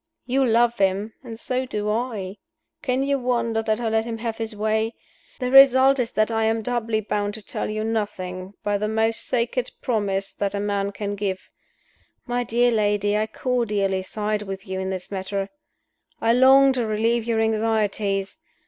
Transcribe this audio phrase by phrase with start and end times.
[0.25, 2.37] You love him, and so do I.
[2.81, 4.95] Can you wonder that I let him have his way?
[5.37, 9.23] The result is that I am doubly bound to tell you nothing, by the most
[9.23, 11.51] sacred promise that a man can give.
[12.25, 15.51] My dear lady, I cordially side with you in this matter;
[16.19, 18.39] I long to relieve your anxieties.